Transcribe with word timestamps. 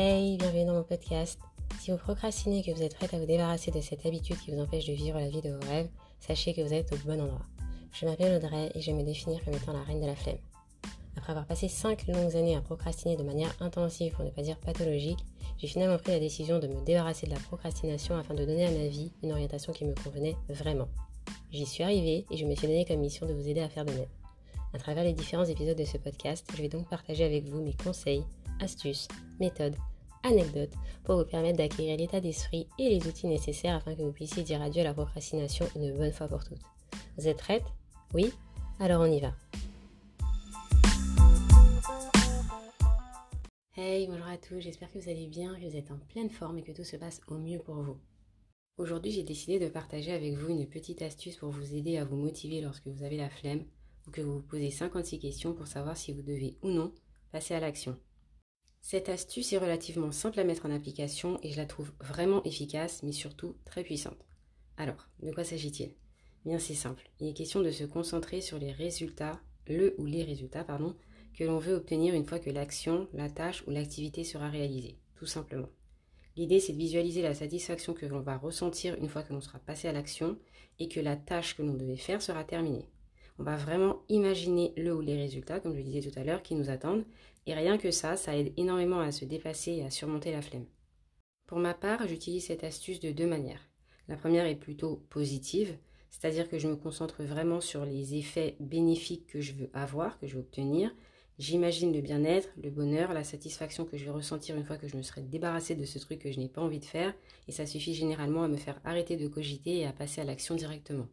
Hey, 0.00 0.36
bienvenue 0.36 0.64
dans 0.64 0.74
mon 0.74 0.84
podcast. 0.84 1.40
Si 1.80 1.90
vous 1.90 1.96
procrastinez 1.96 2.60
et 2.60 2.62
que 2.62 2.70
vous 2.70 2.84
êtes 2.84 2.94
prête 2.94 3.12
à 3.14 3.18
vous 3.18 3.26
débarrasser 3.26 3.72
de 3.72 3.80
cette 3.80 4.06
habitude 4.06 4.38
qui 4.38 4.52
vous 4.52 4.60
empêche 4.60 4.86
de 4.86 4.92
vivre 4.92 5.18
la 5.18 5.28
vie 5.28 5.40
de 5.40 5.50
vos 5.50 5.68
rêves, 5.68 5.88
sachez 6.20 6.54
que 6.54 6.60
vous 6.60 6.72
êtes 6.72 6.92
au 6.92 6.96
bon 6.98 7.20
endroit. 7.20 7.42
Je 7.90 8.06
m'appelle 8.06 8.36
Audrey 8.36 8.70
et 8.76 8.80
je 8.80 8.92
me 8.92 9.02
définir 9.02 9.44
comme 9.44 9.54
étant 9.54 9.72
la 9.72 9.82
reine 9.82 10.00
de 10.00 10.06
la 10.06 10.14
flemme. 10.14 10.38
Après 11.16 11.32
avoir 11.32 11.46
passé 11.46 11.66
5 11.66 12.06
longues 12.06 12.36
années 12.36 12.54
à 12.54 12.60
procrastiner 12.60 13.16
de 13.16 13.24
manière 13.24 13.52
intensive, 13.58 14.12
pour 14.12 14.24
ne 14.24 14.30
pas 14.30 14.42
dire 14.42 14.56
pathologique, 14.58 15.18
j'ai 15.58 15.66
finalement 15.66 15.98
pris 15.98 16.12
la 16.12 16.20
décision 16.20 16.60
de 16.60 16.68
me 16.68 16.80
débarrasser 16.84 17.26
de 17.26 17.32
la 17.32 17.40
procrastination 17.40 18.16
afin 18.16 18.34
de 18.34 18.44
donner 18.44 18.66
à 18.66 18.70
ma 18.70 18.86
vie 18.86 19.10
une 19.24 19.32
orientation 19.32 19.72
qui 19.72 19.84
me 19.84 19.94
convenait 19.94 20.36
vraiment. 20.48 20.86
J'y 21.50 21.66
suis 21.66 21.82
arrivée 21.82 22.24
et 22.30 22.36
je 22.36 22.46
me 22.46 22.54
suis 22.54 22.68
donné 22.68 22.84
comme 22.84 23.00
mission 23.00 23.26
de 23.26 23.32
vous 23.32 23.48
aider 23.48 23.62
à 23.62 23.68
faire 23.68 23.84
de 23.84 23.90
même. 23.90 24.06
À 24.72 24.78
travers 24.78 25.02
les 25.02 25.12
différents 25.12 25.46
épisodes 25.46 25.76
de 25.76 25.84
ce 25.84 25.96
podcast, 25.96 26.46
je 26.54 26.62
vais 26.62 26.68
donc 26.68 26.88
partager 26.88 27.24
avec 27.24 27.46
vous 27.46 27.60
mes 27.60 27.74
conseils, 27.74 28.22
astuces, 28.60 29.08
méthodes, 29.40 29.74
anecdotes 30.28 30.74
pour 31.04 31.16
vous 31.16 31.24
permettre 31.24 31.58
d'acquérir 31.58 31.96
l'état 31.96 32.20
d'esprit 32.20 32.66
et 32.78 32.88
les 32.88 33.06
outils 33.06 33.26
nécessaires 33.26 33.76
afin 33.76 33.94
que 33.94 34.02
vous 34.02 34.12
puissiez 34.12 34.42
dire 34.42 34.62
adieu 34.62 34.82
à 34.82 34.84
la 34.84 34.94
procrastination 34.94 35.66
une 35.74 35.96
bonne 35.96 36.12
fois 36.12 36.28
pour 36.28 36.44
toutes. 36.44 36.62
Vous 37.16 37.28
êtes 37.28 37.38
prête 37.38 37.64
Oui? 38.14 38.32
Alors 38.78 39.02
on 39.02 39.10
y 39.10 39.20
va. 39.20 39.32
Hey, 43.76 44.06
bonjour 44.06 44.26
à 44.26 44.36
tous, 44.36 44.60
j'espère 44.60 44.92
que 44.92 44.98
vous 44.98 45.08
allez 45.08 45.26
bien, 45.26 45.54
que 45.54 45.64
vous 45.64 45.76
êtes 45.76 45.90
en 45.90 45.98
pleine 46.08 46.30
forme 46.30 46.58
et 46.58 46.62
que 46.62 46.72
tout 46.72 46.84
se 46.84 46.96
passe 46.96 47.20
au 47.28 47.38
mieux 47.38 47.60
pour 47.60 47.76
vous. 47.76 47.96
Aujourd'hui, 48.76 49.10
j'ai 49.10 49.22
décidé 49.22 49.58
de 49.58 49.68
partager 49.68 50.12
avec 50.12 50.34
vous 50.34 50.50
une 50.50 50.66
petite 50.66 51.02
astuce 51.02 51.36
pour 51.36 51.50
vous 51.50 51.74
aider 51.74 51.96
à 51.96 52.04
vous 52.04 52.16
motiver 52.16 52.60
lorsque 52.60 52.86
vous 52.86 53.02
avez 53.02 53.16
la 53.16 53.30
flemme 53.30 53.64
ou 54.06 54.10
que 54.10 54.20
vous 54.20 54.34
vous 54.34 54.42
posez 54.42 54.70
56 54.70 55.18
questions 55.18 55.54
pour 55.54 55.66
savoir 55.66 55.96
si 55.96 56.12
vous 56.12 56.22
devez 56.22 56.56
ou 56.62 56.68
non 56.68 56.92
passer 57.32 57.54
à 57.54 57.60
l'action. 57.60 57.96
Cette 58.80 59.08
astuce 59.08 59.52
est 59.52 59.58
relativement 59.58 60.12
simple 60.12 60.40
à 60.40 60.44
mettre 60.44 60.66
en 60.66 60.70
application 60.70 61.38
et 61.42 61.50
je 61.52 61.56
la 61.56 61.66
trouve 61.66 61.92
vraiment 62.00 62.42
efficace 62.44 63.02
mais 63.02 63.12
surtout 63.12 63.56
très 63.64 63.82
puissante. 63.82 64.24
Alors, 64.76 65.08
de 65.22 65.32
quoi 65.32 65.44
s'agit-il? 65.44 65.94
Bien 66.44 66.58
c'est 66.58 66.74
simple, 66.74 67.10
il 67.20 67.28
est 67.28 67.34
question 67.34 67.60
de 67.60 67.70
se 67.70 67.84
concentrer 67.84 68.40
sur 68.40 68.58
les 68.58 68.72
résultats, 68.72 69.40
le 69.66 69.94
ou 69.98 70.06
les 70.06 70.22
résultats, 70.22 70.64
pardon, 70.64 70.96
que 71.34 71.44
l'on 71.44 71.58
veut 71.58 71.74
obtenir 71.74 72.14
une 72.14 72.24
fois 72.24 72.38
que 72.38 72.50
l'action, 72.50 73.08
la 73.12 73.28
tâche 73.28 73.62
ou 73.66 73.70
l'activité 73.70 74.24
sera 74.24 74.48
réalisée, 74.48 74.98
tout 75.16 75.26
simplement. 75.26 75.68
L'idée 76.36 76.60
c'est 76.60 76.72
de 76.72 76.78
visualiser 76.78 77.20
la 77.20 77.34
satisfaction 77.34 77.94
que 77.94 78.06
l'on 78.06 78.20
va 78.20 78.38
ressentir 78.38 78.94
une 78.94 79.08
fois 79.08 79.24
que 79.24 79.32
l'on 79.32 79.40
sera 79.40 79.58
passé 79.58 79.88
à 79.88 79.92
l'action 79.92 80.38
et 80.78 80.88
que 80.88 81.00
la 81.00 81.16
tâche 81.16 81.56
que 81.56 81.62
l'on 81.62 81.74
devait 81.74 81.96
faire 81.96 82.22
sera 82.22 82.44
terminée. 82.44 82.88
On 83.38 83.44
va 83.44 83.56
vraiment 83.56 84.02
imaginer 84.08 84.72
le 84.76 84.94
ou 84.94 85.00
les 85.00 85.16
résultats, 85.16 85.60
comme 85.60 85.72
je 85.72 85.78
le 85.78 85.84
disais 85.84 86.10
tout 86.10 86.18
à 86.18 86.24
l'heure, 86.24 86.42
qui 86.42 86.56
nous 86.56 86.70
attendent. 86.70 87.04
Et 87.46 87.54
rien 87.54 87.78
que 87.78 87.90
ça, 87.90 88.16
ça 88.16 88.36
aide 88.36 88.52
énormément 88.56 89.00
à 89.00 89.12
se 89.12 89.24
dépasser 89.24 89.72
et 89.72 89.84
à 89.84 89.90
surmonter 89.90 90.32
la 90.32 90.42
flemme. 90.42 90.66
Pour 91.46 91.58
ma 91.58 91.72
part, 91.72 92.06
j'utilise 92.06 92.46
cette 92.46 92.64
astuce 92.64 93.00
de 93.00 93.12
deux 93.12 93.26
manières. 93.26 93.70
La 94.08 94.16
première 94.16 94.46
est 94.46 94.56
plutôt 94.56 95.04
positive, 95.08 95.76
c'est-à-dire 96.10 96.48
que 96.48 96.58
je 96.58 96.68
me 96.68 96.76
concentre 96.76 97.22
vraiment 97.22 97.60
sur 97.60 97.84
les 97.84 98.16
effets 98.16 98.56
bénéfiques 98.58 99.26
que 99.26 99.40
je 99.40 99.52
veux 99.52 99.70
avoir, 99.72 100.18
que 100.18 100.26
je 100.26 100.34
veux 100.34 100.40
obtenir. 100.40 100.94
J'imagine 101.38 101.92
le 101.92 102.00
bien-être, 102.00 102.48
le 102.60 102.70
bonheur, 102.70 103.12
la 103.12 103.22
satisfaction 103.22 103.84
que 103.84 103.96
je 103.96 104.04
vais 104.04 104.10
ressentir 104.10 104.56
une 104.56 104.64
fois 104.64 104.76
que 104.76 104.88
je 104.88 104.96
me 104.96 105.02
serai 105.02 105.22
débarrassée 105.22 105.76
de 105.76 105.84
ce 105.84 106.00
truc 106.00 106.18
que 106.18 106.32
je 106.32 106.40
n'ai 106.40 106.48
pas 106.48 106.60
envie 106.60 106.80
de 106.80 106.84
faire, 106.84 107.14
et 107.46 107.52
ça 107.52 107.66
suffit 107.66 107.94
généralement 107.94 108.42
à 108.42 108.48
me 108.48 108.56
faire 108.56 108.80
arrêter 108.84 109.16
de 109.16 109.28
cogiter 109.28 109.78
et 109.78 109.86
à 109.86 109.92
passer 109.92 110.20
à 110.20 110.24
l'action 110.24 110.56
directement. 110.56 111.06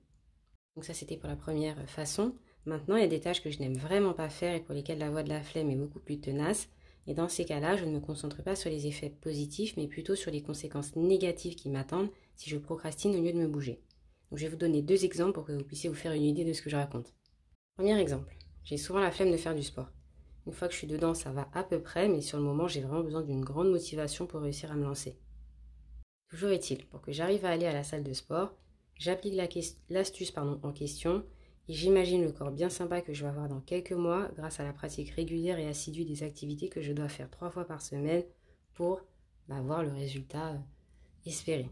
Donc 0.76 0.86
ça 0.86 0.94
c'était 0.94 1.18
pour 1.18 1.30
la 1.30 1.36
première 1.36 1.90
façon. 1.90 2.36
Maintenant, 2.66 2.96
il 2.96 3.02
y 3.02 3.06
a 3.06 3.08
des 3.08 3.20
tâches 3.20 3.44
que 3.44 3.52
je 3.52 3.60
n'aime 3.60 3.78
vraiment 3.78 4.14
pas 4.14 4.30
faire 4.30 4.56
et 4.56 4.60
pour 4.60 4.74
lesquelles 4.74 4.98
la 4.98 5.12
voie 5.12 5.24
de 5.24 5.30
la 5.30 5.44
flemme 5.44 5.70
est 5.70 5.76
beaucoup 5.76 6.00
plus 6.00 6.20
tenace. 6.20 6.70
Et 7.08 7.14
dans 7.14 7.30
ces 7.30 7.46
cas-là, 7.46 7.78
je 7.78 7.86
ne 7.86 7.92
me 7.92 8.00
concentre 8.00 8.42
pas 8.44 8.56
sur 8.56 8.72
les 8.72 8.88
effets 8.88 9.12
positifs, 9.12 9.78
mais 9.78 9.88
plutôt 9.88 10.16
sur 10.16 10.32
les 10.32 10.42
conséquences 10.42 10.96
négatives 10.96 11.56
qui 11.56 11.70
m'attendent 11.70 12.10
si 12.36 12.50
je 12.50 12.58
procrastine 12.58 13.16
au 13.16 13.22
lieu 13.22 13.32
de 13.32 13.38
me 13.38 13.48
bouger. 13.48 13.84
Donc 14.30 14.40
je 14.40 14.46
vais 14.46 14.50
vous 14.50 14.58
donner 14.58 14.82
deux 14.82 15.06
exemples 15.06 15.34
pour 15.34 15.46
que 15.46 15.52
vous 15.52 15.64
puissiez 15.64 15.90
vous 15.90 15.96
faire 15.96 16.14
une 16.14 16.24
idée 16.24 16.44
de 16.44 16.54
ce 16.54 16.64
que 16.64 16.70
je 16.72 16.76
raconte. 16.76 17.14
Premier 17.78 18.00
exemple, 18.00 18.36
j'ai 18.64 18.78
souvent 18.78 19.00
la 19.00 19.12
flemme 19.12 19.32
de 19.32 19.38
faire 19.38 19.54
du 19.54 19.64
sport. 19.64 19.92
Une 20.48 20.54
fois 20.54 20.68
que 20.68 20.74
je 20.74 20.80
suis 20.80 20.88
dedans, 20.88 21.14
ça 21.14 21.32
va 21.32 21.48
à 21.54 21.64
peu 21.64 21.80
près, 21.80 22.08
mais 22.08 22.22
sur 22.22 22.40
le 22.40 22.44
moment, 22.44 22.68
j'ai 22.68 22.82
vraiment 22.82 23.04
besoin 23.04 23.22
d'une 23.22 23.46
grande 23.46 23.70
motivation 23.70 24.26
pour 24.26 24.42
réussir 24.42 24.72
à 24.72 24.76
me 24.76 24.84
lancer. 24.84 25.20
Toujours 26.30 26.50
est-il, 26.50 26.86
pour 26.88 27.02
que 27.02 27.12
j'arrive 27.12 27.46
à 27.46 27.50
aller 27.50 27.68
à 27.68 27.74
la 27.74 27.84
salle 27.84 28.04
de 28.04 28.14
sport, 28.14 28.56
J'applique 28.98 29.36
l'astuce 29.90 30.34
en 30.38 30.72
question 30.72 31.24
et 31.68 31.74
j'imagine 31.74 32.24
le 32.24 32.32
corps 32.32 32.52
bien 32.52 32.70
sympa 32.70 33.02
que 33.02 33.14
je 33.14 33.24
vais 33.24 33.30
avoir 33.30 33.50
dans 33.50 33.60
quelques 33.60 33.92
mois 33.92 34.30
grâce 34.36 34.60
à 34.60 34.64
la 34.64 34.74
pratique 34.74 35.10
régulière 35.12 35.60
et 35.60 35.68
assidue 35.68 36.06
des 36.06 36.24
activités 36.24 36.70
que 36.70 36.82
je 36.82 36.94
dois 36.94 37.10
faire 37.10 37.30
trois 37.30 37.50
fois 37.50 37.66
par 37.66 37.82
semaine 37.82 38.24
pour 38.74 39.02
avoir 39.50 39.84
le 39.84 39.92
résultat 39.92 40.54
euh, 40.54 40.58
espéré. 41.26 41.70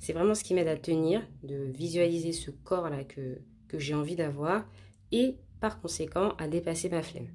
C'est 0.00 0.12
vraiment 0.12 0.34
ce 0.34 0.44
qui 0.44 0.54
m'aide 0.54 0.68
à 0.68 0.76
tenir, 0.76 1.22
de 1.42 1.56
visualiser 1.56 2.32
ce 2.32 2.50
corps-là 2.50 3.04
que, 3.04 3.38
que 3.68 3.78
j'ai 3.78 3.94
envie 3.94 4.16
d'avoir 4.16 4.66
et 5.12 5.36
par 5.60 5.80
conséquent 5.80 6.30
à 6.38 6.48
dépasser 6.48 6.88
ma 6.88 7.02
flemme. 7.02 7.28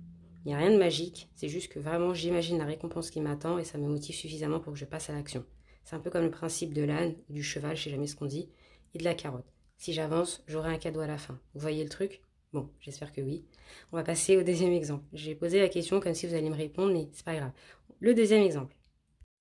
Il 0.46 0.50
n'y 0.50 0.53
a 0.53 0.58
rien 0.58 0.72
de 0.72 0.78
magique, 0.78 1.30
c'est 1.36 1.50
juste 1.50 1.72
que 1.72 1.80
vraiment 1.80 2.14
j'imagine 2.14 2.58
la 2.58 2.66
récompense 2.66 3.09
qui 3.09 3.22
m'attend 3.22 3.58
et 3.58 3.64
ça 3.64 3.78
me 3.78 3.88
motive 3.88 4.16
suffisamment 4.16 4.59
pour 4.59 4.74
que 4.74 4.80
je 4.80 4.86
passe 4.86 5.09
à 5.09 5.14
l'action. 5.14 5.46
C'est 5.84 5.96
un 5.96 6.00
peu 6.00 6.09
comme 6.09 6.24
le 6.24 6.31
principe 6.31 6.74
de 6.74 6.84
l'âne, 6.84 7.16
du 7.30 7.42
cheval, 7.42 7.75
je 7.75 7.84
sais 7.84 7.90
jamais 7.90 8.08
ce 8.08 8.16
qu'on 8.16 8.25
dit 8.25 8.50
et 8.94 8.97
de 8.97 9.03
la 9.03 9.13
carotte. 9.13 9.51
Si 9.77 9.94
j'avance, 9.94 10.44
j'aurai 10.47 10.73
un 10.73 10.77
cadeau 10.77 11.00
à 11.00 11.07
la 11.07 11.17
fin. 11.17 11.39
Vous 11.53 11.61
voyez 11.61 11.83
le 11.83 11.89
truc? 11.89 12.22
Bon, 12.51 12.69
j'espère 12.79 13.13
que 13.13 13.22
oui. 13.22 13.45
On 13.91 13.97
va 13.97 14.03
passer 14.03 14.35
au 14.35 14.44
deuxième 14.44 14.73
exemple. 14.73 15.05
J'ai 15.13 15.35
posé 15.35 15.59
la 15.59 15.69
question 15.69 16.00
comme 16.00 16.13
si 16.13 16.27
vous 16.27 16.33
alliez 16.33 16.50
me 16.50 16.55
répondre, 16.55 16.94
mais 16.94 17.07
c'est 17.13 17.25
pas 17.25 17.35
grave. 17.35 17.51
Le 18.00 18.13
deuxième 18.13 18.44
exemple. 18.44 18.75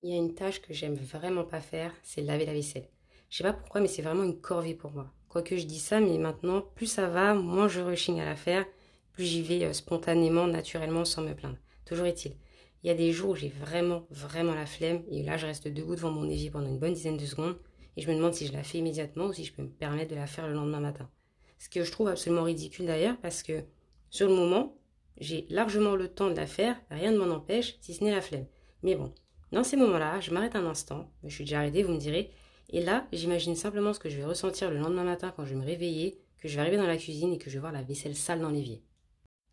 Il 0.03 0.11
y 0.11 0.15
a 0.15 0.19
une 0.19 0.35
tâche 0.35 0.61
que 0.61 0.73
j'aime 0.73 0.95
vraiment 0.95 1.45
pas 1.45 1.61
faire, 1.61 1.93
c'est 2.03 2.23
laver 2.23 2.47
la 2.47 2.53
vaisselle. 2.53 2.89
Je 3.31 3.39
sais 3.39 3.45
pas 3.45 3.53
pourquoi, 3.53 3.81
mais 3.81 3.89
c'est 3.89 4.03
vraiment 4.03 4.23
une 4.23 4.41
corvée 4.41 4.75
pour 4.75 4.93
moi. 4.93 5.13
Quoique 5.29 5.57
je 5.57 5.65
dis 5.67 5.81
ça, 5.81 6.01
mais 6.01 6.19
maintenant, 6.19 6.63
plus 6.75 6.87
ça 6.87 7.09
va, 7.09 7.35
moins 7.35 7.67
je 7.67 7.81
rechigne 7.81 8.21
à 8.21 8.25
la 8.25 8.37
faire, 8.37 8.65
plus 9.13 9.25
j'y 9.25 9.43
vais 9.43 9.65
euh, 9.65 9.73
spontanément, 9.73 10.47
naturellement, 10.47 11.05
sans 11.05 11.23
me 11.23 11.35
plaindre. 11.35 11.59
Toujours 11.85 12.07
est-il. 12.07 12.37
Il 12.83 12.87
y 12.87 12.91
a 12.91 12.95
des 12.95 13.11
jours 13.11 13.31
où 13.31 13.35
j'ai 13.35 13.49
vraiment, 13.49 14.07
vraiment 14.11 14.55
la 14.55 14.67
flemme, 14.67 15.03
et 15.11 15.23
là, 15.23 15.37
je 15.37 15.47
reste 15.47 15.67
debout 15.67 15.97
devant 15.97 16.13
mon 16.13 16.29
évier 16.29 16.51
pendant 16.51 16.69
une 16.69 16.79
bonne 16.79 16.95
dizaine 16.95 17.17
de 17.17 17.27
secondes, 17.27 17.59
et 17.99 18.01
je 18.01 18.09
me 18.09 18.15
demande 18.15 18.33
si 18.33 18.47
je 18.47 18.53
la 18.53 18.63
fais 18.63 18.79
immédiatement 18.79 19.27
ou 19.27 19.33
si 19.33 19.45
je 19.45 19.53
peux 19.53 19.63
me 19.63 19.69
permettre 19.69 20.13
de 20.13 20.17
la 20.17 20.29
faire 20.29 20.47
le 20.47 20.55
lendemain 20.55 20.79
matin. 20.79 21.11
Ce 21.59 21.69
que 21.69 21.83
je 21.83 21.91
trouve 21.91 22.07
absolument 22.07 22.45
ridicule 22.45 22.87
d'ailleurs 22.87 23.17
parce 23.21 23.43
que 23.43 23.65
sur 24.09 24.29
le 24.29 24.37
moment, 24.37 24.79
j'ai 25.21 25.47
largement 25.51 25.97
le 25.97 26.07
temps 26.07 26.31
de 26.31 26.37
la 26.37 26.47
faire, 26.47 26.81
rien 26.93 27.11
ne 27.11 27.19
m'en 27.19 27.35
empêche 27.35 27.77
si 27.81 27.95
ce 27.95 28.05
n'est 28.05 28.15
la 28.15 28.21
flemme. 28.21 28.47
Mais 28.85 28.95
bon, 28.95 29.13
dans 29.51 29.65
ces 29.65 29.77
moments-là, 29.77 30.21
je 30.21 30.31
m'arrête 30.31 30.55
un 30.55 30.67
instant, 30.67 31.11
je 31.25 31.35
suis 31.35 31.43
déjà 31.43 31.59
arrêtée, 31.59 31.83
vous 31.83 31.93
me 31.93 31.99
direz, 31.99 32.31
et 32.71 32.81
là, 32.81 33.09
j'imagine 33.13 33.57
simplement 33.57 33.93
ce 33.93 33.99
que 33.99 34.09
je 34.09 34.17
vais 34.17 34.25
ressentir 34.25 34.71
le 34.71 34.79
lendemain 34.79 35.03
matin 35.03 35.33
quand 35.35 35.45
je 35.45 35.55
vais 35.55 35.61
me 35.61 35.67
réveiller, 35.67 36.21
que 36.39 36.47
je 36.47 36.55
vais 36.55 36.61
arriver 36.61 36.77
dans 36.77 36.87
la 36.87 36.99
cuisine 36.99 37.33
et 37.33 37.39
que 37.39 37.51
je 37.51 37.55
vais 37.55 37.61
voir 37.61 37.73
la 37.73 37.83
vaisselle 37.83 38.15
sale 38.15 38.41
dans 38.41 38.51
l'évier. 38.51 38.81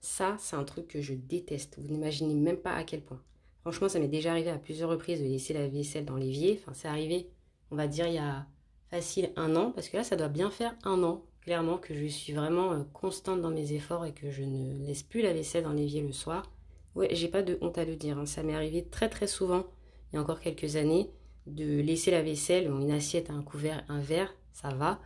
Ça, 0.02 0.36
c'est 0.38 0.56
un 0.56 0.66
truc 0.66 0.88
que 0.88 1.02
je 1.02 1.16
déteste. 1.16 1.80
Vous 1.80 1.88
n'imaginez 1.88 2.36
même 2.36 2.58
pas 2.58 2.76
à 2.76 2.84
quel 2.84 3.02
point. 3.02 3.24
Franchement, 3.62 3.90
ça 3.90 3.98
m'est 3.98 4.08
déjà 4.08 4.30
arrivé 4.30 4.52
à 4.52 4.60
plusieurs 4.60 4.92
reprises 4.92 5.20
de 5.20 5.26
laisser 5.26 5.54
la 5.54 5.68
vaisselle 5.68 6.06
dans 6.06 6.18
l'évier. 6.18 6.60
Enfin, 6.62 6.74
c'est 6.76 6.88
arrivé 6.88 7.32
on 7.72 7.76
va 7.76 7.88
dire 7.88 8.08
il 8.08 8.16
y 8.16 8.20
a 8.20 8.46
facile 8.90 9.32
un 9.36 9.56
an, 9.56 9.72
parce 9.72 9.90
que 9.90 9.98
là 9.98 10.04
ça 10.04 10.16
doit 10.16 10.30
bien 10.30 10.50
faire 10.50 10.76
un 10.84 11.04
an, 11.04 11.24
clairement, 11.42 11.78
que 11.78 11.94
je 11.94 12.06
suis 12.06 12.34
vraiment 12.34 12.74
euh, 12.74 12.84
constante 12.94 13.42
dans 13.42 13.52
mes 13.52 13.74
efforts 13.74 14.06
et 14.06 14.14
que 14.14 14.32
je 14.32 14.44
ne 14.44 14.86
laisse 14.86 15.04
plus 15.04 15.22
la 15.22 15.34
vaisselle 15.34 15.64
dans 15.64 15.74
l'évier 15.74 16.02
le 16.02 16.14
soir. 16.14 16.52
Ouais, 16.96 17.10
j'ai 17.12 17.28
pas 17.28 17.44
de 17.44 17.58
honte 17.62 17.78
à 17.78 17.86
le 17.86 17.96
dire, 17.96 18.18
hein. 18.18 18.26
ça 18.26 18.44
m'est 18.44 18.56
arrivé 18.56 18.86
très 18.86 19.10
très 19.10 19.28
souvent, 19.28 19.66
il 20.12 20.16
y 20.16 20.20
a 20.20 20.22
encore 20.22 20.40
quelques 20.40 20.76
années, 20.76 21.10
de 21.46 21.82
laisser 21.82 22.12
la 22.12 22.22
vaisselle, 22.22 22.68
une 22.68 22.92
assiette, 22.92 23.30
un 23.30 23.44
couvert, 23.44 23.84
un 23.90 24.00
verre, 24.00 24.34
ça 24.52 24.70
va, 24.70 25.00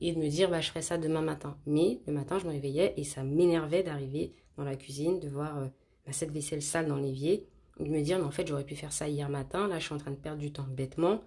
et 0.00 0.12
de 0.12 0.18
me 0.18 0.28
dire 0.28 0.50
bah 0.50 0.60
je 0.60 0.68
ferai 0.68 0.82
ça 0.82 0.98
demain 0.98 1.22
matin. 1.22 1.56
Mais 1.66 2.00
le 2.06 2.12
matin 2.12 2.38
je 2.38 2.46
me 2.46 2.50
réveillais 2.50 2.94
et 2.96 3.04
ça 3.04 3.22
m'énervait 3.22 3.82
d'arriver 3.82 4.32
dans 4.56 4.64
la 4.64 4.76
cuisine, 4.76 5.20
de 5.20 5.28
voir 5.28 5.58
euh, 5.58 5.66
bah, 6.04 6.12
cette 6.12 6.32
vaisselle 6.32 6.62
sale 6.62 6.86
dans 6.86 6.96
l'évier, 6.96 7.46
de 7.80 7.88
me 7.88 8.02
dire 8.02 8.18
mais 8.18 8.24
en 8.24 8.30
fait 8.30 8.46
j'aurais 8.46 8.64
pu 8.64 8.76
faire 8.76 8.92
ça 8.92 9.08
hier 9.08 9.28
matin, 9.28 9.68
là 9.68 9.78
je 9.78 9.84
suis 9.84 9.94
en 9.94 9.98
train 9.98 10.10
de 10.10 10.16
perdre 10.16 10.40
du 10.40 10.52
temps 10.52 10.66
bêtement, 10.68 11.22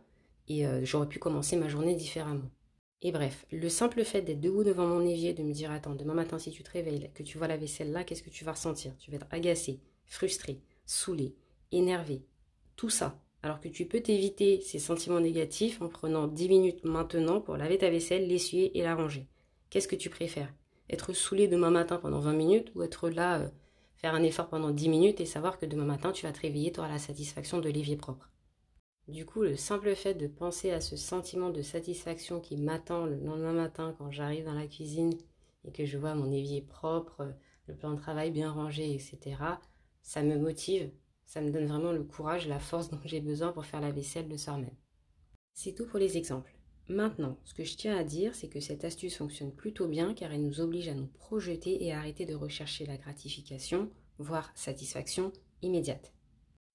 et 0.49 0.65
euh, 0.65 0.81
j'aurais 0.83 1.07
pu 1.07 1.19
commencer 1.19 1.55
ma 1.55 1.69
journée 1.69 1.95
différemment. 1.95 2.49
Et 3.01 3.11
bref, 3.13 3.45
le 3.51 3.69
simple 3.69 4.03
fait 4.03 4.21
d'être 4.21 4.41
debout 4.41 4.63
devant 4.63 4.85
mon 4.85 5.05
évier, 5.05 5.33
de 5.33 5.43
me 5.43 5.53
dire 5.53 5.71
attends, 5.71 5.95
demain 5.95 6.15
matin 6.15 6.37
si 6.37 6.51
tu 6.51 6.63
te 6.63 6.71
réveilles, 6.71 7.11
que 7.13 7.23
tu 7.23 7.37
vois 7.37 7.47
la 7.47 7.55
vaisselle 7.55 7.91
là, 7.91 8.03
qu'est-ce 8.03 8.23
que 8.23 8.29
tu 8.29 8.43
vas 8.43 8.51
ressentir? 8.51 8.97
Tu 8.97 9.09
vas 9.09 9.17
être 9.17 9.27
agacé, 9.31 9.79
frustré, 10.05 10.59
saoulé, 10.85 11.33
énervé, 11.71 12.23
tout 12.75 12.89
ça. 12.89 13.17
Alors 13.41 13.61
que 13.61 13.69
tu 13.69 13.85
peux 13.85 14.01
t'éviter 14.01 14.59
ces 14.59 14.79
sentiments 14.79 15.21
négatifs 15.21 15.81
en 15.81 15.87
prenant 15.87 16.27
10 16.27 16.49
minutes 16.49 16.83
maintenant 16.83 17.39
pour 17.39 17.55
laver 17.55 17.77
ta 17.77 17.89
vaisselle, 17.89 18.27
l'essuyer 18.27 18.77
et 18.77 18.83
la 18.83 18.95
ranger. 18.95 19.27
Qu'est-ce 19.69 19.87
que 19.87 19.95
tu 19.95 20.09
préfères? 20.09 20.53
Être 20.89 21.13
saoulé 21.13 21.47
demain 21.47 21.69
matin 21.69 21.97
pendant 21.97 22.19
20 22.19 22.33
minutes 22.33 22.71
ou 22.75 22.83
être 22.83 23.09
là, 23.09 23.39
euh, 23.39 23.49
faire 23.95 24.13
un 24.13 24.23
effort 24.23 24.49
pendant 24.49 24.71
10 24.71 24.89
minutes 24.89 25.21
et 25.21 25.25
savoir 25.25 25.57
que 25.57 25.65
demain 25.65 25.85
matin 25.85 26.11
tu 26.11 26.25
vas 26.25 26.33
te 26.33 26.41
réveiller, 26.41 26.71
tu 26.73 26.79
auras 26.79 26.89
la 26.89 26.99
satisfaction 26.99 27.59
de 27.59 27.69
l'évier 27.69 27.95
propre? 27.95 28.29
Du 29.09 29.25
coup, 29.25 29.41
le 29.41 29.55
simple 29.55 29.95
fait 29.95 30.13
de 30.13 30.27
penser 30.27 30.71
à 30.71 30.81
ce 30.81 30.95
sentiment 30.95 31.49
de 31.49 31.61
satisfaction 31.61 32.39
qui 32.39 32.57
m'attend 32.57 33.05
le 33.05 33.17
lendemain 33.17 33.53
matin 33.53 33.95
quand 33.97 34.11
j'arrive 34.11 34.45
dans 34.45 34.53
la 34.53 34.67
cuisine 34.67 35.13
et 35.65 35.71
que 35.71 35.85
je 35.85 35.97
vois 35.97 36.15
mon 36.15 36.31
évier 36.31 36.61
propre, 36.61 37.33
le 37.67 37.75
plan 37.75 37.91
de 37.91 37.99
travail 37.99 38.31
bien 38.31 38.51
rangé, 38.51 38.93
etc., 38.93 39.37
ça 40.01 40.23
me 40.23 40.37
motive, 40.37 40.91
ça 41.25 41.41
me 41.41 41.51
donne 41.51 41.67
vraiment 41.67 41.91
le 41.91 42.03
courage, 42.03 42.47
la 42.47 42.59
force 42.59 42.89
dont 42.91 42.99
j'ai 43.05 43.19
besoin 43.19 43.51
pour 43.51 43.65
faire 43.65 43.81
la 43.81 43.91
vaisselle 43.91 44.29
le 44.29 44.37
soir 44.37 44.57
même. 44.57 44.75
C'est 45.53 45.73
tout 45.73 45.85
pour 45.85 45.99
les 45.99 46.17
exemples. 46.17 46.55
Maintenant, 46.87 47.37
ce 47.45 47.53
que 47.53 47.63
je 47.63 47.77
tiens 47.77 47.97
à 47.97 48.03
dire, 48.03 48.33
c'est 48.33 48.47
que 48.47 48.59
cette 48.59 48.83
astuce 48.83 49.17
fonctionne 49.17 49.51
plutôt 49.51 49.87
bien 49.87 50.13
car 50.13 50.31
elle 50.31 50.43
nous 50.43 50.61
oblige 50.61 50.87
à 50.87 50.95
nous 50.95 51.05
projeter 51.05 51.83
et 51.83 51.93
à 51.93 51.99
arrêter 51.99 52.25
de 52.25 52.33
rechercher 52.33 52.85
la 52.85 52.97
gratification, 52.97 53.91
voire 54.17 54.51
satisfaction 54.55 55.31
immédiate. 55.61 56.13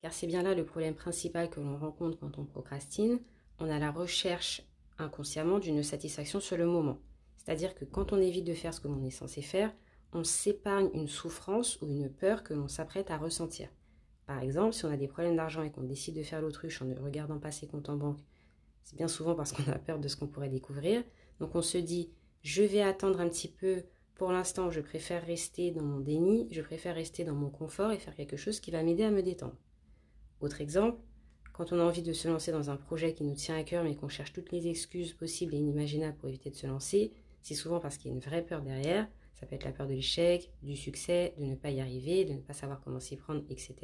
Car 0.05 0.13
c'est 0.13 0.27
bien 0.27 0.43
là 0.43 0.55
le 0.55 0.67
problème 0.67 0.95
principal 0.95 1.49
que 1.49 1.61
l'on 1.61 1.79
rencontre 1.79 2.19
quand 2.19 2.37
on 2.37 2.45
procrastine, 2.45 3.21
on 3.59 3.71
a 3.71 3.79
la 3.79 3.91
recherche 3.91 4.61
inconsciemment 4.99 5.59
d'une 5.59 5.83
satisfaction 5.83 6.41
sur 6.41 6.59
le 6.59 6.67
moment. 6.67 6.99
C'est-à-dire 7.39 7.75
que 7.75 7.87
quand 7.87 8.13
on 8.13 8.21
évite 8.21 8.45
de 8.45 8.53
faire 8.53 8.75
ce 8.75 8.81
que 8.81 8.89
l'on 8.89 9.03
est 9.03 9.09
censé 9.09 9.41
faire, 9.41 9.73
on 10.13 10.23
s'épargne 10.23 10.91
une 10.93 11.09
souffrance 11.09 11.81
ou 11.81 11.87
une 11.87 12.11
peur 12.11 12.43
que 12.43 12.53
l'on 12.53 12.69
s'apprête 12.69 13.11
à 13.11 13.17
ressentir. 13.17 13.71
Par 14.27 14.43
exemple, 14.43 14.75
si 14.75 14.85
on 14.85 14.91
a 14.91 14.99
des 14.99 15.09
problèmes 15.09 15.37
d'argent 15.37 15.63
et 15.63 15.71
qu'on 15.71 15.85
décide 15.85 16.17
de 16.17 16.23
faire 16.23 16.43
l'autruche 16.43 16.83
en 16.83 16.85
ne 16.85 17.01
regardant 17.01 17.39
pas 17.39 17.51
ses 17.51 17.67
comptes 17.67 17.89
en 17.89 17.97
banque 17.97 18.21
c'est 18.83 18.97
bien 18.97 19.09
souvent 19.09 19.35
parce 19.35 19.53
qu'on 19.53 19.73
a 19.73 19.79
peur 19.79 19.99
de 19.99 20.09
ce 20.09 20.17
qu'on 20.17 20.27
pourrait 20.27 20.51
découvrir. 20.51 21.03
Donc 21.41 21.55
on 21.55 21.63
se 21.63 21.79
dit, 21.79 22.11
je 22.43 22.63
vais 22.63 22.83
attendre 22.83 23.21
un 23.21 23.29
petit 23.31 23.49
peu. 23.49 23.85
Pour 24.17 24.33
l'instant, 24.33 24.71
je 24.71 24.83
préfère 24.83 25.25
rester 25.25 25.71
dans 25.71 25.83
mon 25.83 26.01
déni, 26.01 26.47
je 26.51 26.61
préfère 26.61 26.95
rester 26.95 27.25
dans 27.25 27.33
mon 27.33 27.49
confort 27.49 27.91
et 27.91 27.99
faire 27.99 28.15
quelque 28.15 28.37
chose 28.37 28.61
qui 28.61 28.71
va 28.71 28.83
m'aider 28.83 29.05
à 29.05 29.11
me 29.11 29.23
détendre. 29.23 29.57
Autre 30.45 30.61
exemple, 30.61 30.99
quand 31.55 31.73
on 31.73 31.81
a 31.81 31.83
envie 31.83 32.03
de 32.03 32.13
se 32.13 32.29
lancer 32.29 32.53
dans 32.53 32.69
un 32.69 32.77
projet 32.77 33.15
qui 33.15 33.25
nous 33.25 33.35
tient 33.35 33.57
à 33.57 33.63
cœur 33.63 33.83
mais 33.83 33.95
qu'on 33.97 34.11
cherche 34.11 34.35
toutes 34.35 34.53
les 34.53 34.69
excuses 34.69 35.15
possibles 35.15 35.55
et 35.55 35.57
inimaginables 35.57 36.19
pour 36.19 36.29
éviter 36.29 36.51
de 36.51 36.55
se 36.55 36.67
lancer, 36.67 37.15
c'est 37.41 37.55
souvent 37.55 37.81
parce 37.81 37.97
qu'il 37.97 38.11
y 38.11 38.13
a 38.13 38.15
une 38.15 38.21
vraie 38.21 38.43
peur 38.43 38.61
derrière. 38.61 39.09
Ça 39.33 39.47
peut 39.47 39.55
être 39.55 39.65
la 39.65 39.73
peur 39.73 39.87
de 39.87 39.95
l'échec, 39.95 40.51
du 40.63 40.77
succès, 40.77 41.35
de 41.39 41.45
ne 41.47 41.55
pas 41.55 41.71
y 41.71 41.81
arriver, 41.81 42.27
de 42.27 42.35
ne 42.35 42.41
pas 42.41 42.53
savoir 42.53 42.83
comment 42.83 43.01
s'y 43.01 43.17
prendre, 43.17 43.43
etc. 43.49 43.75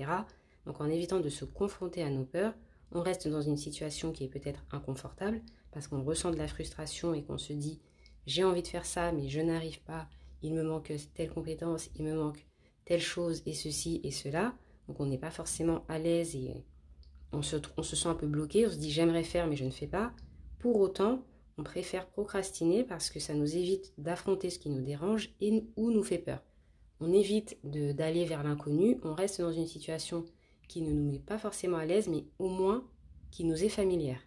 Donc 0.66 0.82
en 0.82 0.90
évitant 0.90 1.18
de 1.18 1.30
se 1.30 1.46
confronter 1.46 2.02
à 2.02 2.10
nos 2.10 2.24
peurs, 2.24 2.52
on 2.92 3.00
reste 3.00 3.26
dans 3.26 3.40
une 3.40 3.56
situation 3.56 4.12
qui 4.12 4.24
est 4.24 4.28
peut-être 4.28 4.62
inconfortable 4.70 5.40
parce 5.72 5.88
qu'on 5.88 6.02
ressent 6.02 6.30
de 6.30 6.36
la 6.36 6.46
frustration 6.46 7.14
et 7.14 7.22
qu'on 7.22 7.38
se 7.38 7.54
dit 7.54 7.80
j'ai 8.26 8.44
envie 8.44 8.62
de 8.62 8.68
faire 8.68 8.84
ça 8.84 9.12
mais 9.12 9.30
je 9.30 9.40
n'arrive 9.40 9.80
pas, 9.80 10.10
il 10.42 10.52
me 10.52 10.62
manque 10.62 10.92
telle 11.14 11.30
compétence, 11.30 11.88
il 11.96 12.04
me 12.04 12.12
manque 12.12 12.44
telle 12.84 13.00
chose 13.00 13.42
et 13.46 13.54
ceci 13.54 14.02
et 14.04 14.10
cela. 14.10 14.54
Donc 14.90 14.98
on 14.98 15.06
n'est 15.06 15.19
pas 15.19 15.31
forcément 15.31 15.84
à 15.88 16.00
l'aise 16.00 16.34
et 16.34 16.64
on 17.31 17.42
se, 17.42 17.58
sent 17.94 18.08
un 18.08 18.16
peu 18.16 18.26
bloqué, 18.26 18.66
on 18.66 18.70
se 18.70 18.76
dit 18.76 18.90
j'aimerais 18.90 19.22
faire 19.22 19.46
mais 19.46 19.54
je 19.54 19.64
ne 19.64 19.70
fais 19.70 19.87
pas. 19.87 20.12
Pour 20.58 20.81
autant, 20.81 21.25
on 21.58 21.62
préfère 21.62 22.08
procrastiner 22.08 22.82
parce 22.82 23.08
que 23.08 23.20
ça 23.20 23.32
nous 23.32 23.56
évite 23.56 23.92
d'affronter 23.98 24.50
ce 24.50 24.58
qui 24.58 24.69
nous 24.69 24.82
dérange 24.82 25.31
et 25.40 25.64
ou 25.76 25.92
nous 25.92 26.02
fait 26.02 26.19
peur. 26.19 26.42
On 26.98 27.12
évite 27.12 27.56
d'aller 27.62 28.25
vers 28.25 28.42
l'inconnu, 28.42 28.98
on 29.04 29.14
reste 29.14 29.40
dans 29.40 29.52
une 29.52 29.69
situation 29.69 30.25
qui 30.66 30.82
ne 30.82 30.90
nous 30.90 31.08
met 31.08 31.20
pas 31.20 31.38
forcément 31.38 31.76
à 31.76 31.87
l'aise, 31.87 32.08
mais 32.08 32.25
au 32.40 32.48
moins 32.48 32.82
qui 33.31 33.44
nous 33.44 33.62
est 33.62 33.69
familière. 33.69 34.20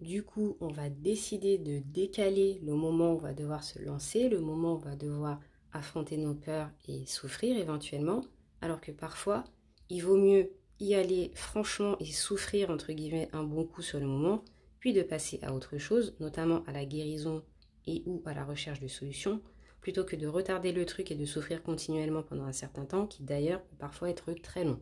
Du 0.00 0.22
coup, 0.22 0.56
on 0.60 0.68
va 0.68 0.88
décider 0.88 1.58
de 1.58 1.80
décaler 1.80 2.60
le 2.62 2.74
moment 2.74 3.10
où 3.10 3.16
on 3.16 3.22
va 3.22 3.34
devoir 3.34 3.64
se 3.64 3.80
lancer, 3.80 4.28
le 4.28 4.40
moment 4.40 4.74
où 4.74 4.76
on 4.76 4.78
va 4.78 4.94
devoir 4.94 5.40
affronter 5.72 6.16
nos 6.16 6.34
peurs 6.34 6.70
et 6.86 7.06
souffrir 7.06 7.58
éventuellement, 7.58 8.22
alors 8.60 8.80
que 8.80 8.92
parfois, 8.92 9.44
il 9.88 10.00
vaut 10.00 10.16
mieux 10.16 10.50
y 10.80 10.94
aller 10.94 11.30
franchement 11.34 11.96
et 11.98 12.06
souffrir 12.06 12.70
entre 12.70 12.92
guillemets 12.92 13.28
un 13.32 13.42
bon 13.42 13.64
coup 13.64 13.82
sur 13.82 13.98
le 13.98 14.06
moment, 14.06 14.44
puis 14.78 14.92
de 14.92 15.02
passer 15.02 15.40
à 15.42 15.52
autre 15.52 15.78
chose, 15.78 16.14
notamment 16.20 16.62
à 16.66 16.72
la 16.72 16.84
guérison 16.84 17.42
et 17.86 18.02
ou 18.06 18.22
à 18.26 18.34
la 18.34 18.44
recherche 18.44 18.80
de 18.80 18.88
solutions, 18.88 19.40
plutôt 19.80 20.04
que 20.04 20.16
de 20.16 20.26
retarder 20.26 20.72
le 20.72 20.86
truc 20.86 21.10
et 21.10 21.16
de 21.16 21.24
souffrir 21.24 21.62
continuellement 21.62 22.22
pendant 22.22 22.44
un 22.44 22.52
certain 22.52 22.84
temps, 22.84 23.06
qui 23.06 23.22
d'ailleurs 23.22 23.62
peut 23.62 23.76
parfois 23.76 24.10
être 24.10 24.32
très 24.34 24.64
long. 24.64 24.80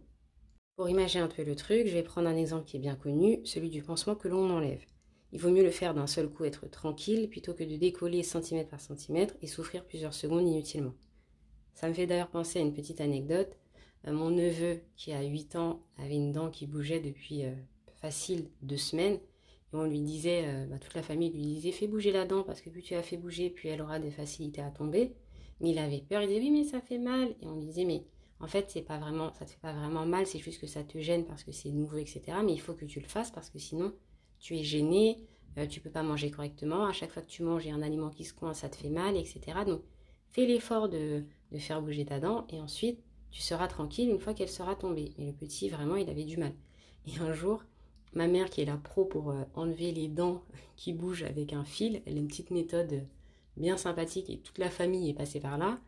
Pour 0.77 0.91
imaginer 0.91 1.23
un 1.23 1.29
peu 1.29 1.43
le 1.43 1.57
truc, 1.57 1.87
je 1.87 1.93
vais 1.93 2.03
prendre 2.03 2.29
un 2.29 2.37
exemple 2.37 2.67
qui 2.67 2.77
est 2.77 2.81
bien 2.81 2.97
connu, 2.97 3.41
celui 3.45 3.71
du 3.71 3.83
pansement 3.83 4.15
que 4.15 4.29
l'on 4.29 4.51
enlève. 4.51 4.85
Il 5.33 5.41
vaut 5.41 5.51
mieux 5.51 5.63
le 5.63 5.71
faire 5.71 5.95
d'un 5.95 6.07
seul 6.07 6.29
coup, 6.29 6.45
être 6.45 6.69
tranquille, 6.69 7.29
plutôt 7.29 7.55
que 7.55 7.65
de 7.65 7.77
décoller 7.77 8.23
centimètre 8.23 8.69
par 8.69 8.81
centimètre 8.81 9.35
et 9.43 9.47
souffrir 9.47 9.85
plusieurs 9.85 10.15
secondes 10.15 10.47
inutilement. 10.47 10.95
Ça 11.75 11.89
me 11.89 11.95
fait 11.95 12.07
d'ailleurs 12.07 12.31
penser 12.31 12.59
à 12.59 12.63
une 12.63 12.73
petite 12.73 13.01
anecdote. 13.01 13.57
Euh, 14.07 14.13
mon 14.13 14.31
neveu, 14.31 14.81
qui 14.97 15.13
a 15.13 15.23
8 15.23 15.57
ans, 15.57 15.81
avait 15.99 16.15
une 16.15 16.33
dent 16.33 16.51
qui 16.51 16.67
bougeait 16.67 17.01
depuis 17.01 17.45
euh, 17.45 17.55
facile 18.01 18.49
deux 18.63 18.77
semaines. 18.77 19.19
Et 19.73 19.77
on 19.77 19.85
lui 19.85 20.01
disait, 20.01 20.45
euh, 20.47 20.67
bah, 20.67 20.79
toute 20.79 20.95
la 20.95 21.03
famille 21.03 21.33
lui 21.33 21.43
disait, 21.43 21.73
fais 21.73 21.89
bouger 21.89 22.13
la 22.13 22.25
dent, 22.25 22.43
parce 22.43 22.61
que 22.61 22.71
plus 22.71 22.83
tu 22.83 22.95
la 22.95 23.03
fais 23.03 23.17
bouger, 23.17 23.51
plus 23.51 23.69
elle 23.69 23.83
aura 23.83 23.99
des 23.99 24.11
facilités 24.11 24.63
à 24.63 24.71
tomber. 24.71 25.15
Mais 25.61 25.71
il 25.71 25.79
avait 25.79 26.01
peur, 26.01 26.23
il 26.23 26.29
disait, 26.29 26.41
oui, 26.41 26.51
mais 26.51 26.65
ça 26.65 26.81
fait 26.81 26.99
mal. 26.99 27.35
Et 27.41 27.47
on 27.47 27.57
lui 27.57 27.67
disait, 27.67 27.85
mais 27.85 28.05
en 28.41 28.47
fait, 28.47 28.71
c'est 28.71 28.83
pas 28.83 28.99
vraiment, 28.99 29.33
ça 29.35 29.45
te 29.45 29.51
fait 29.51 29.61
pas 29.61 29.73
vraiment 29.73 30.07
mal, 30.07 30.27
c'est 30.27 30.39
juste 30.39 30.61
que 30.61 30.67
ça 30.67 30.85
te 30.85 30.99
gêne 30.99 31.25
parce 31.25 31.43
que 31.43 31.53
c'est 31.53 31.71
nouveau, 31.71 31.97
etc. 31.97 32.23
Mais 32.45 32.53
il 32.53 32.61
faut 32.61 32.75
que 32.75 32.85
tu 32.85 33.01
le 33.01 33.07
fasses 33.07 33.31
parce 33.31 33.51
que 33.51 33.59
sinon, 33.59 33.93
tu 34.39 34.57
es 34.57 34.63
gêné, 34.63 35.17
euh, 35.59 35.67
tu 35.67 35.81
peux 35.81 35.91
pas 35.91 36.03
manger 36.03 36.31
correctement. 36.31 36.85
À 36.85 36.93
chaque 36.93 37.11
fois 37.11 37.23
que 37.23 37.31
tu 37.31 37.43
manges, 37.43 37.65
il 37.65 37.69
y 37.69 37.73
a 37.73 37.75
un 37.75 37.83
aliment 37.83 38.11
qui 38.11 38.25
se 38.25 38.35
coince, 38.35 38.59
ça 38.59 38.69
te 38.69 38.77
fait 38.77 38.91
mal, 38.91 39.17
etc. 39.17 39.41
Donc, 39.67 39.83
fais 40.31 40.47
l'effort 40.47 40.89
de 40.91 41.25
faire 41.59 41.81
bouger 41.81 42.05
ta 42.05 42.21
dent 42.21 42.47
et 42.51 42.61
ensuite, 42.61 43.01
tu 43.37 43.43
seras 43.43 43.69
tranquille 43.69 44.09
une 44.09 44.19
fois 44.19 44.33
qu'elle 44.33 44.49
sera 44.49 44.75
tombée. 44.75 45.13
Mais 45.19 45.27
le 45.27 45.33
petit, 45.33 45.69
vraiment, 45.69 45.97
il 45.97 46.09
avait 46.09 46.25
du 46.25 46.39
mal. 46.39 46.55
Et 47.07 47.19
un 47.19 47.35
jour, 47.35 47.63
ma 48.15 48.29
mère, 48.29 48.49
qui 48.49 48.63
est 48.63 48.65
la 48.65 48.79
pro 48.79 49.05
pour 49.05 49.31
euh, 49.31 49.43
enlever 49.55 49.93
les 49.93 50.09
dents 50.09 50.43
qui 50.77 50.95
bougent 50.95 51.25
avec 51.25 51.53
un 51.53 51.63
fil, 51.63 52.01
elle 52.07 52.17
a 52.17 52.21
une 52.21 52.29
petite 52.29 52.51
méthode 52.51 53.05
bien 53.59 53.77
sympathique 53.77 54.31
et 54.31 54.39
toute 54.39 54.57
la 54.57 54.71
famille 54.71 55.11
est 55.11 55.15
passée 55.15 55.39
par 55.39 55.59
là. 55.59 55.79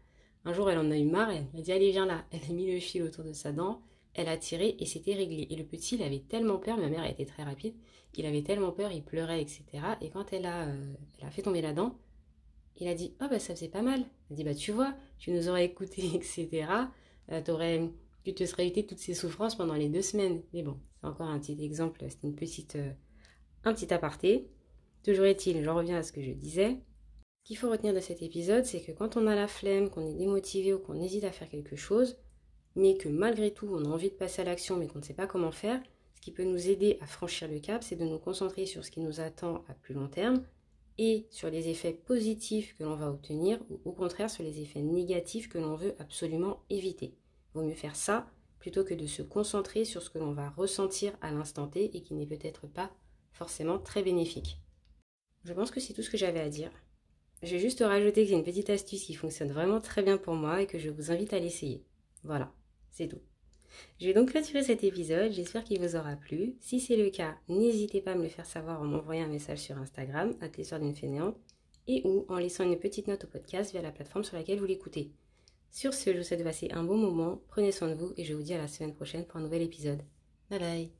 Un 0.44 0.52
jour, 0.52 0.68
elle 0.68 0.78
en 0.78 0.90
a 0.90 0.98
eu 0.98 1.06
marre, 1.06 1.30
elle 1.30 1.46
a 1.58 1.62
dit 1.62 1.72
Allez, 1.72 1.90
viens 1.90 2.04
là. 2.04 2.22
Elle 2.32 2.50
a 2.50 2.52
mis 2.52 2.70
le 2.70 2.80
fil 2.80 3.02
autour 3.02 3.24
de 3.24 3.32
sa 3.32 3.50
dent, 3.50 3.80
elle 4.12 4.28
a 4.28 4.36
tiré 4.36 4.76
et 4.78 4.84
c'était 4.84 5.14
réglé. 5.14 5.46
Et 5.48 5.56
le 5.56 5.64
petit, 5.64 5.94
il 5.94 6.02
avait 6.02 6.20
tellement 6.20 6.58
peur, 6.58 6.76
ma 6.76 6.90
mère 6.90 7.04
été 7.06 7.24
très 7.24 7.44
rapide, 7.44 7.74
il 8.14 8.26
avait 8.26 8.42
tellement 8.42 8.72
peur, 8.72 8.92
il 8.92 9.02
pleurait, 9.02 9.40
etc. 9.40 9.64
Et 10.02 10.10
quand 10.10 10.34
elle 10.34 10.44
a, 10.44 10.66
euh, 10.66 10.94
a 11.22 11.30
fait 11.30 11.42
tomber 11.42 11.62
la 11.62 11.72
dent, 11.72 11.96
il 12.76 12.88
a 12.88 12.94
dit 12.94 13.14
Oh, 13.22 13.26
bah 13.30 13.38
ça 13.38 13.54
faisait 13.54 13.68
pas 13.68 13.82
mal. 13.82 14.04
Elle 14.28 14.34
a 14.34 14.36
dit 14.36 14.44
Bah, 14.44 14.54
tu 14.54 14.70
vois, 14.70 14.94
tu 15.18 15.30
nous 15.30 15.48
aurais 15.48 15.64
écouté, 15.64 16.02
etc. 16.14 16.66
Euh, 17.30 17.88
tu 18.24 18.34
te 18.34 18.44
serais 18.44 18.64
évité 18.64 18.86
toutes 18.86 18.98
ces 18.98 19.14
souffrances 19.14 19.56
pendant 19.56 19.74
les 19.74 19.88
deux 19.88 20.02
semaines. 20.02 20.42
Mais 20.52 20.62
bon, 20.62 20.78
c'est 21.00 21.06
encore 21.06 21.28
un 21.28 21.38
petit 21.38 21.62
exemple, 21.64 22.04
c'est 22.08 22.22
une 22.24 22.34
petite, 22.34 22.76
euh, 22.76 22.92
un 23.64 23.72
petit 23.72 23.92
aparté. 23.92 24.50
Toujours 25.04 25.26
est-il, 25.26 25.62
j'en 25.62 25.76
reviens 25.76 25.98
à 25.98 26.02
ce 26.02 26.12
que 26.12 26.22
je 26.22 26.32
disais 26.32 26.78
qu'il 27.48 27.56
faut 27.56 27.70
retenir 27.70 27.94
de 27.94 28.00
cet 28.00 28.20
épisode, 28.20 28.66
c'est 28.66 28.82
que 28.82 28.92
quand 28.92 29.16
on 29.16 29.26
a 29.26 29.34
la 29.34 29.48
flemme, 29.48 29.88
qu'on 29.88 30.06
est 30.06 30.12
démotivé 30.12 30.74
ou 30.74 30.78
qu'on 30.78 31.00
hésite 31.00 31.24
à 31.24 31.32
faire 31.32 31.48
quelque 31.48 31.76
chose, 31.76 32.18
mais 32.76 32.98
que 32.98 33.08
malgré 33.08 33.54
tout 33.54 33.66
on 33.72 33.86
a 33.86 33.88
envie 33.88 34.10
de 34.10 34.14
passer 34.14 34.42
à 34.42 34.44
l'action 34.44 34.76
mais 34.76 34.86
qu'on 34.86 34.98
ne 34.98 35.04
sait 35.04 35.14
pas 35.14 35.26
comment 35.26 35.50
faire, 35.50 35.80
ce 36.14 36.20
qui 36.20 36.30
peut 36.30 36.44
nous 36.44 36.68
aider 36.68 36.98
à 37.00 37.06
franchir 37.06 37.48
le 37.48 37.58
cap, 37.58 37.82
c'est 37.82 37.96
de 37.96 38.04
nous 38.04 38.18
concentrer 38.18 38.66
sur 38.66 38.84
ce 38.84 38.90
qui 38.90 39.00
nous 39.00 39.20
attend 39.20 39.64
à 39.66 39.72
plus 39.72 39.94
long 39.94 40.08
terme 40.08 40.42
et 40.98 41.26
sur 41.30 41.50
les 41.50 41.68
effets 41.68 41.92
positifs 41.92 42.76
que 42.76 42.84
l'on 42.84 42.96
va 42.96 43.08
obtenir 43.08 43.60
ou 43.70 43.80
au 43.84 43.92
contraire 43.92 44.30
sur 44.30 44.42
les 44.42 44.60
effets 44.60 44.82
négatifs 44.82 45.48
que 45.48 45.58
l'on 45.58 45.76
veut 45.76 45.94
absolument 45.98 46.64
éviter. 46.68 47.14
Vaut 47.54 47.62
mieux 47.62 47.74
faire 47.74 47.96
ça 47.96 48.26
plutôt 48.58 48.84
que 48.84 48.94
de 48.94 49.06
se 49.06 49.22
concentrer 49.22 49.84
sur 49.84 50.02
ce 50.02 50.10
que 50.10 50.18
l'on 50.18 50.32
va 50.32 50.50
ressentir 50.50 51.16
à 51.20 51.30
l'instant 51.30 51.68
T 51.68 51.96
et 51.96 52.02
qui 52.02 52.14
n'est 52.14 52.26
peut-être 52.26 52.66
pas 52.66 52.90
forcément 53.32 53.78
très 53.78 54.02
bénéfique. 54.02 54.60
Je 55.44 55.52
pense 55.52 55.70
que 55.70 55.80
c'est 55.80 55.94
tout 55.94 56.02
ce 56.02 56.10
que 56.10 56.18
j'avais 56.18 56.40
à 56.40 56.48
dire. 56.48 56.72
Je 57.42 57.52
vais 57.52 57.60
juste 57.60 57.80
rajouter 57.80 58.24
que 58.24 58.30
c'est 58.30 58.36
une 58.36 58.44
petite 58.44 58.70
astuce 58.70 59.04
qui 59.04 59.14
fonctionne 59.14 59.52
vraiment 59.52 59.80
très 59.80 60.02
bien 60.02 60.18
pour 60.18 60.34
moi 60.34 60.60
et 60.60 60.66
que 60.66 60.78
je 60.78 60.90
vous 60.90 61.12
invite 61.12 61.32
à 61.32 61.38
l'essayer. 61.38 61.84
Voilà, 62.24 62.52
c'est 62.90 63.06
tout. 63.06 63.20
Je 64.00 64.06
vais 64.06 64.14
donc 64.14 64.30
clôturer 64.30 64.62
cet 64.62 64.84
épisode, 64.84 65.32
j'espère 65.32 65.64
qu'il 65.64 65.80
vous 65.80 65.96
aura 65.96 66.16
plu. 66.16 66.54
Si 66.60 66.80
c'est 66.80 66.96
le 66.96 67.10
cas, 67.10 67.36
n'hésitez 67.48 68.00
pas 68.00 68.12
à 68.12 68.14
me 68.14 68.22
le 68.22 68.28
faire 68.28 68.46
savoir 68.46 68.80
en 68.80 68.84
m'envoyant 68.84 69.24
un 69.24 69.28
message 69.28 69.58
sur 69.58 69.78
Instagram, 69.78 70.34
à 70.40 70.48
l'histoire 70.48 70.80
d'une 70.80 70.94
fainéante, 70.94 71.36
et 71.86 72.02
ou 72.04 72.24
en 72.28 72.38
laissant 72.38 72.64
une 72.64 72.78
petite 72.78 73.08
note 73.08 73.24
au 73.24 73.28
podcast 73.28 73.72
via 73.72 73.82
la 73.82 73.92
plateforme 73.92 74.24
sur 74.24 74.36
laquelle 74.36 74.58
vous 74.58 74.66
l'écoutez. 74.66 75.10
Sur 75.70 75.94
ce, 75.94 76.12
je 76.12 76.18
vous 76.18 76.24
souhaite 76.24 76.40
de 76.40 76.44
passer 76.44 76.68
un 76.72 76.84
bon 76.84 76.96
moment, 76.96 77.42
prenez 77.48 77.72
soin 77.72 77.88
de 77.88 77.94
vous 77.94 78.12
et 78.16 78.24
je 78.24 78.34
vous 78.34 78.42
dis 78.42 78.54
à 78.54 78.58
la 78.58 78.68
semaine 78.68 78.94
prochaine 78.94 79.24
pour 79.24 79.36
un 79.36 79.42
nouvel 79.42 79.62
épisode. 79.62 80.02
Bye 80.50 80.58
bye 80.58 80.97